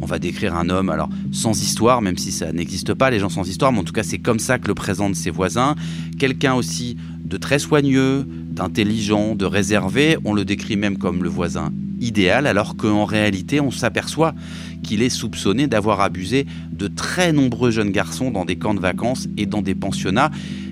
On 0.00 0.06
va 0.06 0.18
décrire 0.18 0.56
un 0.56 0.70
homme, 0.70 0.88
alors 0.88 1.10
sans 1.32 1.62
histoire, 1.62 2.00
même 2.00 2.16
si 2.16 2.32
ça 2.32 2.50
n'existe 2.50 2.94
pas, 2.94 3.10
les 3.10 3.18
gens 3.18 3.28
sans 3.28 3.46
histoire, 3.46 3.72
mais 3.72 3.78
en 3.78 3.84
tout 3.84 3.92
cas 3.92 4.02
c'est 4.02 4.18
comme 4.18 4.38
ça 4.38 4.58
que 4.58 4.68
le 4.68 4.74
présentent 4.74 5.16
ses 5.16 5.30
voisins. 5.30 5.74
Quelqu'un 6.18 6.54
aussi 6.54 6.96
de 7.22 7.36
très 7.36 7.58
soigneux, 7.58 8.26
d'intelligent, 8.26 9.34
de 9.34 9.44
réservé, 9.44 10.16
on 10.24 10.32
le 10.32 10.46
décrit 10.46 10.76
même 10.76 10.96
comme 10.96 11.22
le 11.22 11.28
voisin 11.28 11.72
idéal, 12.02 12.46
alors 12.46 12.76
qu'en 12.76 13.04
réalité, 13.04 13.60
on 13.60 13.70
s'aperçoit 13.70 14.34
qu'il 14.82 15.02
est 15.02 15.08
soupçonné 15.08 15.66
d'avoir 15.66 16.00
abusé 16.00 16.46
de 16.72 16.88
très 16.88 17.32
nombreux 17.32 17.70
jeunes 17.70 17.90
garçons 17.90 18.30
dans 18.30 18.44
des 18.44 18.56
camps 18.56 18.74
de 18.74 18.80
vacances 18.80 19.28
et 19.36 19.46
dans 19.46 19.62
des 19.62 19.74
pensionnats, 19.74 20.30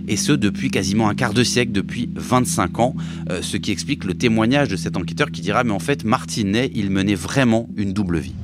et 0.08 0.16
ce 0.16 0.32
depuis 0.32 0.70
quasiment 0.70 1.08
un 1.08 1.14
quart 1.14 1.32
de 1.32 1.44
siècle, 1.44 1.72
depuis 1.72 2.10
25 2.16 2.80
ans, 2.80 2.94
euh, 3.30 3.42
ce 3.42 3.56
qui 3.56 3.70
explique 3.70 4.04
le 4.04 4.14
témoignage 4.14 4.68
de 4.68 4.76
cet 4.76 4.96
enquêteur 4.96 5.30
qui 5.30 5.40
dira 5.40 5.62
mais 5.64 5.72
en 5.72 5.78
fait 5.78 6.04
Martinet, 6.04 6.70
il 6.74 6.90
menait 6.90 7.14
vraiment 7.14 7.68
une 7.76 7.92
double 7.92 8.18
vie. 8.18 8.34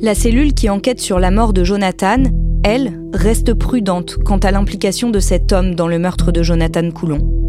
La 0.00 0.14
cellule 0.14 0.52
qui 0.52 0.68
enquête 0.68 1.00
sur 1.00 1.18
la 1.18 1.30
mort 1.30 1.54
de 1.54 1.64
Jonathan, 1.64 2.24
elle, 2.62 3.00
reste 3.14 3.54
prudente 3.54 4.16
quant 4.24 4.38
à 4.38 4.50
l'implication 4.50 5.10
de 5.10 5.20
cet 5.20 5.52
homme 5.52 5.74
dans 5.74 5.88
le 5.88 5.98
meurtre 5.98 6.30
de 6.30 6.42
Jonathan 6.42 6.90
Coulon. 6.90 7.43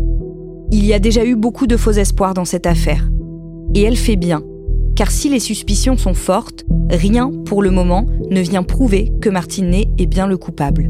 Il 0.71 0.85
y 0.85 0.93
a 0.93 0.99
déjà 0.99 1.25
eu 1.25 1.35
beaucoup 1.35 1.67
de 1.67 1.77
faux 1.77 1.91
espoirs 1.91 2.33
dans 2.33 2.45
cette 2.45 2.65
affaire. 2.65 3.09
Et 3.73 3.83
elle 3.83 3.97
fait 3.97 4.15
bien, 4.15 4.41
car 4.95 5.11
si 5.11 5.29
les 5.29 5.39
suspicions 5.39 5.97
sont 5.97 6.13
fortes, 6.13 6.65
rien, 6.89 7.31
pour 7.45 7.61
le 7.61 7.71
moment, 7.71 8.05
ne 8.31 8.41
vient 8.41 8.63
prouver 8.63 9.11
que 9.21 9.29
Martinet 9.29 9.87
est 9.97 10.05
bien 10.05 10.27
le 10.27 10.37
coupable. 10.37 10.89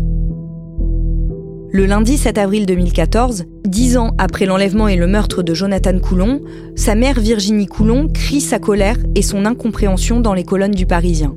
Le 1.71 1.85
lundi 1.85 2.17
7 2.17 2.37
avril 2.37 2.65
2014, 2.65 3.45
dix 3.67 3.97
ans 3.97 4.11
après 4.17 4.45
l'enlèvement 4.45 4.87
et 4.87 4.95
le 4.95 5.07
meurtre 5.07 5.43
de 5.43 5.53
Jonathan 5.53 5.99
Coulon, 5.99 6.39
sa 6.75 6.95
mère 6.95 7.19
Virginie 7.19 7.65
Coulon 7.65 8.07
crie 8.07 8.39
sa 8.39 8.59
colère 8.59 8.97
et 9.15 9.21
son 9.21 9.45
incompréhension 9.45 10.21
dans 10.21 10.33
les 10.33 10.45
colonnes 10.45 10.71
du 10.71 10.85
Parisien. 10.85 11.35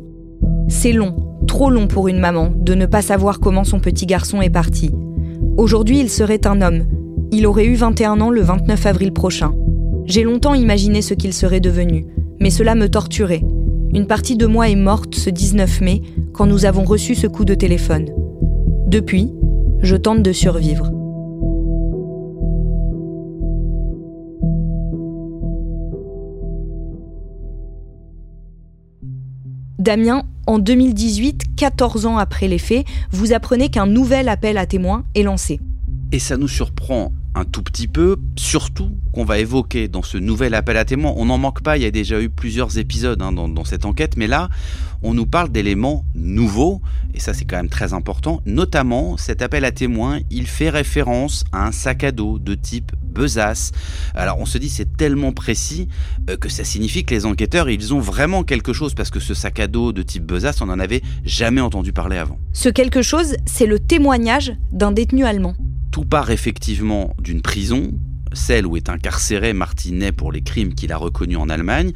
C'est 0.69 0.93
long, 0.93 1.17
trop 1.49 1.71
long 1.71 1.89
pour 1.89 2.07
une 2.07 2.21
maman, 2.21 2.53
de 2.55 2.75
ne 2.75 2.87
pas 2.87 3.03
savoir 3.03 3.41
comment 3.41 3.65
son 3.65 3.81
petit 3.81 4.07
garçon 4.07 4.41
est 4.41 4.51
parti. 4.51 4.93
Aujourd'hui, 5.57 5.99
il 5.99 6.09
serait 6.09 6.47
un 6.47 6.63
homme, 6.63 6.85
il 7.31 7.47
aurait 7.47 7.67
eu 7.67 7.75
21 7.75 8.21
ans 8.21 8.31
le 8.31 8.41
29 8.41 8.87
avril 8.87 9.13
prochain. 9.13 9.55
J'ai 10.07 10.23
longtemps 10.23 10.55
imaginé 10.55 11.03
ce 11.03 11.15
qu'il 11.15 11.33
serait 11.33 11.61
devenu, 11.61 12.07
mais 12.41 12.51
cela 12.51 12.75
me 12.75 12.89
torturait. 12.89 13.43
Une 13.93 14.07
partie 14.07 14.37
de 14.37 14.47
moi 14.47 14.69
est 14.69 14.77
morte 14.77 15.15
ce 15.15 15.31
19 15.31 15.81
mai 15.81 16.03
quand 16.33 16.47
nous 16.47 16.65
avons 16.65 16.85
reçu 16.85 17.15
ce 17.15 17.27
coup 17.27 17.45
de 17.45 17.55
téléphone. 17.55 18.07
Depuis, 18.87 19.31
je 19.83 19.97
tente 19.97 20.23
de 20.23 20.33
survivre. 20.33 20.91
Damien, 29.79 30.23
en 30.47 30.59
2018, 30.59 31.57
14 31.57 32.07
ans 32.07 32.19
après 32.19 32.49
les 32.49 32.59
faits, 32.59 32.85
vous 33.11 33.33
apprenez 33.33 33.69
qu'un 33.69 33.87
nouvel 33.87 34.29
appel 34.29 34.59
à 34.59 34.67
témoins 34.67 35.05
est 35.15 35.23
lancé. 35.23 35.61
Et 36.11 36.19
ça 36.19 36.37
nous 36.39 36.49
surprend 36.49 37.13
un 37.35 37.45
tout 37.45 37.63
petit 37.63 37.87
peu, 37.87 38.17
surtout 38.37 38.91
qu'on 39.13 39.25
va 39.25 39.39
évoquer 39.39 39.89
dans 39.89 40.03
ce 40.03 40.17
nouvel 40.19 40.55
appel 40.55 40.77
à 40.77 40.85
témoins. 40.85 41.13
On 41.17 41.27
n'en 41.27 41.39
manque 41.39 41.63
pas, 41.63 41.77
il 41.77 41.83
y 41.83 41.87
a 41.87 41.91
déjà 41.91 42.21
eu 42.21 42.31
plusieurs 42.31 42.79
épisodes 42.79 43.21
hein, 43.23 43.31
dans, 43.31 43.65
cette 43.65 43.85
enquête, 43.85 44.17
mais 44.17 44.27
là, 44.27 44.49
on 45.03 45.15
nous 45.15 45.27
parle 45.27 45.51
d'éléments 45.51 46.05
nouveaux, 46.15 46.81
et 47.15 47.21
ça 47.21 47.35
c'est 47.35 47.45
quand 47.45 47.57
même 47.57 47.69
très 47.69 47.93
important. 47.93 48.41
Notamment, 48.47 49.17
cet 49.17 49.43
appel 49.43 49.65
à 49.65 49.71
témoins, 49.71 50.21
il 50.31 50.47
fait 50.47 50.71
référence 50.71 51.45
à 51.53 51.67
un 51.67 51.73
sac 51.73 52.05
à 52.05 52.11
dos 52.11 52.39
de 52.39 52.55
type 52.55 52.93
besace. 53.03 53.73
Alors 54.15 54.39
on 54.41 54.47
se 54.47 54.59
dit 54.59 54.69
c'est 54.69 54.97
tellement 54.97 55.33
précis 55.33 55.89
euh, 56.31 56.37
que 56.37 56.49
ça 56.49 56.65
signifie 56.65 57.05
que 57.05 57.15
les 57.15 57.27
enquêteurs, 57.27 57.69
ils 57.69 57.95
ont 57.95 58.01
vraiment 58.01 58.43
quelque 58.43 58.73
chose, 58.73 58.95
parce 58.95 59.11
que 59.11 59.21
ce 59.21 59.35
sac 59.35 59.61
à 59.61 59.67
dos 59.67 59.93
de 59.93 60.03
type 60.03 60.25
besace, 60.25 60.61
on 60.61 60.67
n'en 60.67 60.79
avait 60.79 61.03
jamais 61.25 61.61
entendu 61.61 61.93
parler 61.93 62.17
avant. 62.17 62.39
Ce 62.53 62.69
quelque 62.69 63.03
chose, 63.03 63.37
c'est 63.47 63.67
le 63.67 63.79
témoignage 63.79 64.53
d'un 64.73 64.91
détenu 64.91 65.25
allemand. 65.25 65.55
Part 66.05 66.31
effectivement 66.31 67.15
d'une 67.21 67.43
prison, 67.43 67.93
celle 68.33 68.67
où 68.67 68.77
est 68.77 68.89
incarcéré 68.89 69.53
Martinet 69.53 70.13
pour 70.13 70.33
les 70.33 70.43
crimes 70.43 70.75
qu'il 70.75 70.93
a 70.93 70.97
reconnus 70.97 71.39
en 71.39 71.49
Allemagne. 71.49 71.93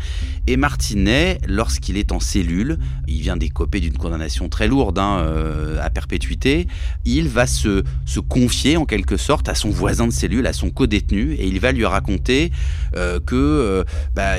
Et 0.47 0.57
Martinet, 0.57 1.39
lorsqu'il 1.47 1.97
est 1.97 2.13
en 2.13 2.21
cellule, 2.21 2.79
il 3.09 3.21
vient 3.21 3.37
d'écoper 3.37 3.81
d'une 3.81 3.97
condamnation 3.97 4.49
très 4.49 4.69
lourde 4.69 4.99
hein, 4.99 5.19
euh, 5.21 5.79
à 5.83 5.91
perpétuité, 5.91 6.67
il 7.05 7.29
va 7.29 7.47
se, 7.47 7.85
se, 8.05 8.21
confier 8.21 8.77
en 8.77 8.87
quelque 8.87 9.17
sorte 9.17 9.49
à 9.49 9.55
son 9.55 9.71
voisin 9.71 10.07
de 10.07 10.13
cellule, 10.13 10.47
à 10.47 10.53
son 10.53 10.71
co-détenu, 10.71 11.35
et 11.35 11.47
il 11.47 11.61
va 11.61 11.73
lui 11.73 11.85
raconter 11.85 12.51
euh, 12.97 13.21
que 13.21 13.35
euh, 13.35 13.85
bah, 14.15 14.37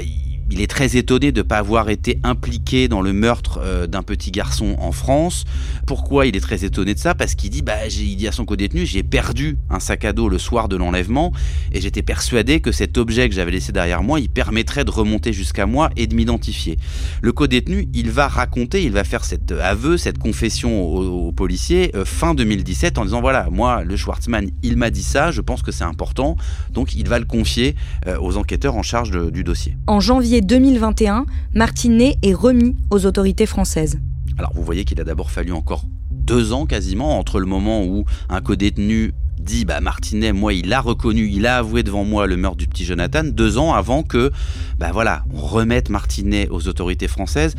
est 0.62 0.67
très 0.67 0.98
étonné 0.98 1.31
de 1.31 1.39
ne 1.39 1.43
pas 1.43 1.57
avoir 1.57 1.89
été 1.89 2.19
impliqué 2.24 2.88
dans 2.88 3.01
le 3.01 3.13
meurtre 3.13 3.60
euh, 3.62 3.88
d'un 3.88 4.03
petit 4.03 4.31
garçon 4.31 4.75
en 4.79 4.91
France. 4.91 5.45
Pourquoi 5.88 6.25
il 6.25 6.36
est 6.36 6.41
très 6.41 6.65
étonné 6.65 6.93
de 6.93 7.00
ça? 7.00 7.15
Parce 7.15 7.36
qu'il 7.36 7.50
dit, 7.50 7.62
bah, 7.62 7.88
il 7.88 8.15
dit 8.15 8.27
à 8.27 8.31
son 8.31 8.45
co-détenu, 8.45 8.86
j'ai 8.86 9.03
perdu 9.03 9.57
un 9.69 9.79
sac 9.79 10.05
à 10.05 10.13
dos 10.13 10.29
le 10.29 10.38
soir 10.38 10.69
de 10.69 10.75
l'enlèvement 10.75 11.31
et 11.72 11.81
j'étais 11.81 12.01
persuadé 12.01 12.60
que 12.60 12.72
cet 12.72 12.98
objet 12.98 13.29
que 13.29 13.36
j'avais 13.36 13.51
laissé 13.51 13.72
derrière 13.72 14.03
moi, 14.03 14.19
il 14.19 14.29
permettrait 14.29 14.86
de 14.86 14.91
remonter 14.91 15.33
jusqu'à 15.33 15.65
moi 15.65 15.89
et 15.95 16.07
de 16.07 16.15
m'identifier. 16.15 16.77
Le 17.22 17.31
co-détenu, 17.31 17.88
il 17.93 18.12
va 18.12 18.27
raconter, 18.27 18.83
il 18.83 18.91
va 18.91 19.03
faire 19.03 19.25
cet 19.25 19.51
aveu, 19.51 19.98
cette 19.98 20.17
confession 20.17 20.83
au, 20.83 21.31
policier 21.31 21.91
euh, 21.95 22.05
fin 22.05 22.36
2017 22.36 22.98
en 22.98 23.05
disant, 23.05 23.22
voilà, 23.22 23.50
moi, 23.50 23.83
le 23.83 23.95
Schwartzmann, 23.95 24.50
il 24.62 24.77
m'a 24.77 24.89
dit 24.89 25.03
ça, 25.03 25.31
je 25.31 25.41
pense 25.41 25.62
que 25.62 25.72
c'est 25.72 25.83
important, 25.83 26.38
donc 26.72 26.93
il 26.95 27.07
va 27.07 27.17
le 27.19 27.25
confier 27.25 27.75
euh, 28.07 28.17
aux 28.19 28.38
enquêteurs 28.38 28.75
en 28.75 28.83
charge 28.83 29.12
du 29.31 29.43
dossier. 29.43 29.77
En 29.88 30.00
janvier 30.00 30.41
2021, 30.43 31.25
Martinet 31.53 32.17
est 32.21 32.33
remis 32.33 32.75
aux 32.89 33.05
autorités 33.05 33.45
françaises. 33.45 34.00
Alors 34.38 34.51
vous 34.53 34.63
voyez 34.63 34.83
qu'il 34.83 35.00
a 35.00 35.03
d'abord 35.03 35.31
fallu 35.31 35.51
encore 35.51 35.85
deux 36.12 36.53
ans 36.53 36.65
quasiment 36.65 37.17
entre 37.17 37.39
le 37.39 37.45
moment 37.45 37.83
où 37.85 38.05
un 38.29 38.41
co-détenu 38.41 39.13
dit 39.39 39.65
bah 39.65 39.81
Martinet 39.81 40.31
moi 40.31 40.53
il 40.53 40.71
a 40.73 40.79
reconnu 40.79 41.27
il 41.27 41.45
a 41.47 41.57
avoué 41.57 41.83
devant 41.83 42.03
moi 42.05 42.27
le 42.27 42.38
meurtre 42.38 42.57
du 42.57 42.67
petit 42.67 42.85
Jonathan 42.85 43.23
deux 43.25 43.57
ans 43.57 43.73
avant 43.73 44.03
que 44.03 44.31
bah 44.79 44.91
voilà 44.93 45.23
on 45.33 45.41
remette 45.41 45.89
Martinet 45.89 46.47
aux 46.50 46.67
autorités 46.67 47.07
françaises 47.07 47.55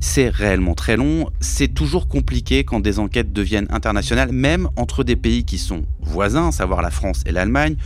c'est 0.00 0.28
réellement 0.28 0.74
très 0.74 0.96
long 0.96 1.28
c'est 1.40 1.68
toujours 1.68 2.08
compliqué 2.08 2.64
quand 2.64 2.80
des 2.80 2.98
enquêtes 2.98 3.32
deviennent 3.32 3.68
internationales 3.70 4.32
même 4.32 4.68
entre 4.76 5.04
des 5.04 5.16
pays 5.16 5.44
qui 5.44 5.58
sont 5.58 5.84
voisins 6.00 6.50
savoir 6.52 6.82
la 6.82 6.90
France 6.90 7.22
et 7.26 7.32
l'Allemagne 7.32 7.76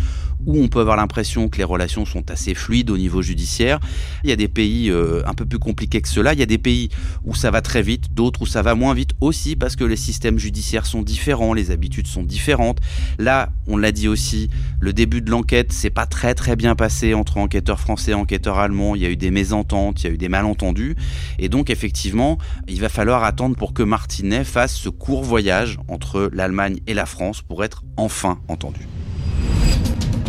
où 0.46 0.62
on 0.62 0.68
peut 0.68 0.80
avoir 0.80 0.96
l'impression 0.96 1.48
que 1.48 1.58
les 1.58 1.64
relations 1.64 2.04
sont 2.04 2.30
assez 2.30 2.54
fluides 2.54 2.90
au 2.90 2.98
niveau 2.98 3.22
judiciaire. 3.22 3.80
Il 4.22 4.30
y 4.30 4.32
a 4.32 4.36
des 4.36 4.48
pays 4.48 4.90
euh, 4.90 5.22
un 5.26 5.34
peu 5.34 5.44
plus 5.44 5.58
compliqués 5.58 6.00
que 6.00 6.08
cela. 6.08 6.32
Il 6.32 6.38
y 6.38 6.42
a 6.42 6.46
des 6.46 6.58
pays 6.58 6.88
où 7.24 7.34
ça 7.34 7.50
va 7.50 7.62
très 7.62 7.82
vite, 7.82 8.14
d'autres 8.14 8.42
où 8.42 8.46
ça 8.46 8.62
va 8.62 8.74
moins 8.74 8.94
vite 8.94 9.12
aussi 9.20 9.56
parce 9.56 9.76
que 9.76 9.84
les 9.84 9.96
systèmes 9.96 10.38
judiciaires 10.38 10.86
sont 10.86 11.02
différents, 11.02 11.54
les 11.54 11.70
habitudes 11.70 12.06
sont 12.06 12.22
différentes. 12.22 12.78
Là, 13.18 13.50
on 13.66 13.76
l'a 13.76 13.92
dit 13.92 14.08
aussi, 14.08 14.50
le 14.80 14.92
début 14.92 15.20
de 15.20 15.30
l'enquête 15.30 15.72
s'est 15.72 15.90
pas 15.90 16.06
très 16.06 16.34
très 16.34 16.56
bien 16.56 16.74
passé 16.74 17.14
entre 17.14 17.38
enquêteurs 17.38 17.80
français 17.80 18.12
et 18.12 18.14
enquêteurs 18.14 18.58
allemands. 18.58 18.94
Il 18.94 19.02
y 19.02 19.06
a 19.06 19.10
eu 19.10 19.16
des 19.16 19.30
mésententes, 19.30 20.02
il 20.02 20.06
y 20.06 20.10
a 20.10 20.12
eu 20.12 20.18
des 20.18 20.28
malentendus. 20.28 20.96
Et 21.38 21.48
donc, 21.48 21.70
effectivement, 21.70 22.38
il 22.68 22.80
va 22.80 22.88
falloir 22.88 23.24
attendre 23.24 23.56
pour 23.56 23.72
que 23.72 23.82
Martinet 23.82 24.44
fasse 24.44 24.74
ce 24.74 24.88
court 24.88 25.22
voyage 25.22 25.78
entre 25.88 26.30
l'Allemagne 26.32 26.80
et 26.86 26.94
la 26.94 27.06
France 27.06 27.42
pour 27.42 27.64
être 27.64 27.82
enfin 27.96 28.38
entendu. 28.48 28.88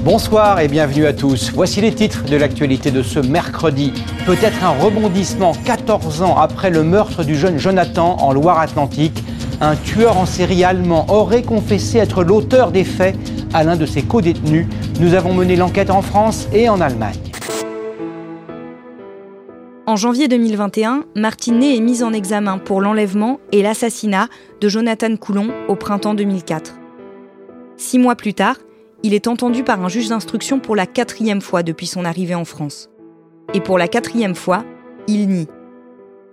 Bonsoir 0.06 0.60
et 0.60 0.68
bienvenue 0.68 1.08
à 1.08 1.14
tous. 1.14 1.52
Voici 1.52 1.82
les 1.82 1.92
titres 1.92 2.26
de 2.26 2.38
l'actualité 2.38 2.92
de 2.92 3.02
ce 3.02 3.18
mercredi. 3.18 3.92
Peut-être 4.28 4.64
un 4.64 4.70
rebondissement 4.70 5.54
14 5.66 6.22
ans 6.22 6.38
après 6.38 6.70
le 6.70 6.84
meurtre 6.84 7.24
du 7.24 7.36
jeune 7.36 7.58
Jonathan 7.58 8.16
en 8.18 8.32
Loire-Atlantique. 8.32 9.24
Un 9.62 9.76
tueur 9.76 10.16
en 10.18 10.28
série 10.28 10.64
allemand 10.64 11.08
aurait 11.10 11.42
confessé 11.42 11.98
être 11.98 12.24
l'auteur 12.24 12.72
des 12.72 12.84
faits 12.84 13.16
à 13.52 13.64
l'un 13.64 13.78
de 13.78 13.88
ses 13.88 14.04
co-détenus. 14.04 14.68
Nous 15.00 15.16
avons 15.16 15.34
mené 15.34 15.56
l'enquête 15.56 15.90
en 15.90 16.04
France 16.04 16.48
et 16.54 16.70
en 16.70 16.82
Allemagne. 16.82 17.18
En 19.88 19.96
janvier 19.96 20.28
2021, 20.28 21.06
Martinet 21.16 21.78
est 21.78 21.82
mise 21.82 22.04
en 22.04 22.14
examen 22.14 22.60
pour 22.60 22.80
l'enlèvement 22.80 23.40
et 23.52 23.64
l'assassinat 23.64 24.28
de 24.62 24.70
Jonathan 24.70 25.16
Coulon 25.16 25.48
au 25.68 25.76
printemps 25.76 26.14
2004. 26.14 26.76
Six 27.78 27.98
mois 27.98 28.16
plus 28.16 28.36
tard, 28.36 28.58
il 29.06 29.14
est 29.14 29.28
entendu 29.28 29.64
par 29.64 29.84
un 29.84 29.88
juge 29.88 30.10
d'instruction 30.10 30.60
pour 30.60 30.76
la 30.76 30.88
quatrième 30.88 31.40
fois 31.40 31.62
depuis 31.62 31.86
son 31.86 32.06
arrivée 32.06 32.34
en 32.34 32.44
France. 32.44 32.90
Et 33.54 33.62
pour 33.62 33.78
la 33.78 33.88
quatrième 33.88 34.34
fois, 34.34 34.66
il 35.08 35.30
nie. 35.30 35.48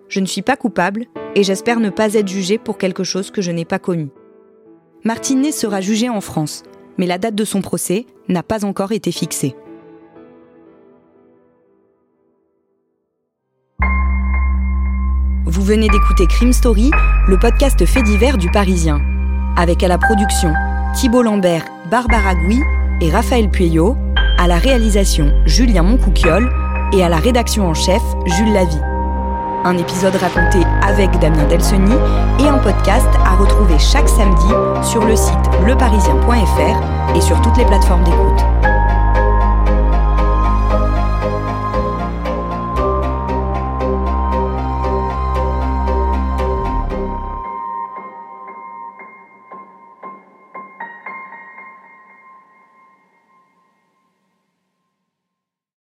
Je 0.09 0.21
ne 0.21 0.25
suis 0.25 0.41
pas 0.41 0.57
coupable 0.57 1.05
et 1.35 1.43
j'espère 1.43 1.81
ne 1.81 1.91
pas 1.91 2.15
être 2.15 2.29
jugé 2.29 2.57
pour 2.57 2.79
quelque 2.79 3.05
chose 3.05 3.31
que 3.31 3.43
je 3.43 3.51
n'ai 3.51 3.67
pas 3.67 3.79
connu. 3.79 4.09
Martinet 5.05 5.53
sera 5.53 5.83
jugé 5.83 6.09
en 6.09 6.23
France, 6.23 6.63
mais 6.97 7.05
la 7.05 7.19
date 7.19 7.35
de 7.35 7.45
son 7.45 7.61
procès 7.61 8.07
n'a 8.31 8.43
pas 8.43 8.65
encore 8.65 8.93
été 8.93 9.13
fixée. 9.13 9.55
Vous 15.45 15.63
venez 15.63 15.89
d'écouter 15.91 16.27
Crime 16.27 16.55
Story, 16.55 16.91
le 17.29 17.39
podcast 17.39 17.85
fait 17.85 18.03
divers 18.03 18.39
du 18.39 18.51
Parisien. 18.51 19.03
Avec 19.59 19.83
à 19.83 19.89
la 19.89 19.99
production 19.99 20.55
Thibault 20.95 21.23
Lambert, 21.23 21.67
Barbara 21.93 22.35
Gouy 22.35 22.59
et 23.03 23.11
Raphaël 23.11 23.51
Pueyo, 23.51 23.99
à 24.39 24.47
la 24.49 24.57
réalisation 24.57 25.31
Julien 25.45 25.83
Moncouquiole 25.83 26.51
et 26.95 27.05
à 27.05 27.11
la 27.11 27.19
rédaction 27.19 27.69
en 27.69 27.75
chef 27.75 28.01
Jules 28.25 28.55
Lavie. 28.55 28.81
Un 29.65 29.77
épisode 29.77 30.17
raconté 30.17 30.61
avec 30.81 31.11
Damien 31.19 31.47
Delseny 31.49 31.93
et 32.41 32.49
un 32.49 32.57
podcast 32.57 33.11
à 33.27 33.37
retrouver 33.37 33.79
chaque 33.79 34.09
samedi 34.09 34.49
sur 34.83 35.05
le 35.05 35.15
site 35.15 35.37
leparisien.fr 35.67 37.15
et 37.15 37.21
sur 37.21 37.39
toutes 37.43 37.59
les 37.59 37.67
plateformes 37.67 38.05
d'écoute. 38.05 38.72